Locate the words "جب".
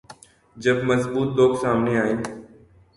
0.57-0.77